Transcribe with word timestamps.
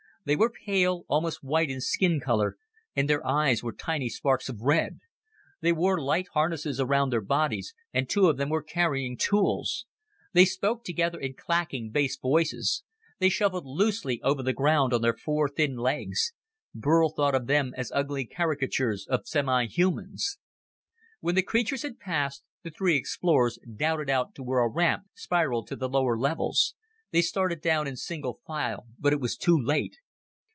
They 0.23 0.35
were 0.35 0.51
pale, 0.51 1.03
almost 1.07 1.41
white 1.43 1.71
in 1.71 1.81
skin 1.81 2.19
color, 2.19 2.55
and 2.95 3.09
their 3.09 3.25
eyes 3.25 3.63
were 3.63 3.73
tiny 3.73 4.07
sparks 4.07 4.49
of 4.49 4.61
red. 4.61 4.99
They 5.61 5.71
wore 5.71 5.99
light 5.99 6.27
harnesses 6.35 6.79
around 6.79 7.09
their 7.09 7.21
bodies, 7.21 7.73
and 7.91 8.07
two 8.07 8.27
of 8.27 8.37
them 8.37 8.49
were 8.49 8.61
carrying 8.61 9.17
tools. 9.17 9.87
They 10.33 10.45
spoke 10.45 10.83
together 10.83 11.19
in 11.19 11.33
clacking 11.33 11.89
bass 11.89 12.17
voices. 12.17 12.83
They 13.17 13.29
shuffled 13.29 13.65
loosely 13.65 14.21
over 14.21 14.43
the 14.43 14.53
ground 14.53 14.93
on 14.93 15.01
their 15.01 15.15
four 15.17 15.49
thin 15.49 15.75
legs. 15.75 16.33
Burl 16.75 17.09
thought 17.09 17.33
of 17.33 17.47
them 17.47 17.73
as 17.75 17.91
ugly 17.91 18.25
caricatures 18.27 19.07
of 19.09 19.27
semi 19.27 19.65
humans. 19.65 20.37
When 21.19 21.33
the 21.33 21.41
creatures 21.41 21.81
had 21.81 21.97
passed, 21.97 22.43
the 22.61 22.69
three 22.69 22.95
explorers 22.95 23.57
darted 23.75 24.11
out 24.11 24.35
to 24.35 24.43
where 24.43 24.59
a 24.59 24.69
ramp 24.69 25.07
spiraled 25.15 25.65
to 25.69 25.75
the 25.75 25.89
lower 25.89 26.15
levels. 26.15 26.75
They 27.09 27.23
started 27.23 27.59
down 27.59 27.87
in 27.87 27.95
single 27.95 28.39
file, 28.45 28.85
but 28.99 29.13
it 29.13 29.19
was 29.19 29.35
too 29.35 29.57
late. 29.59 29.97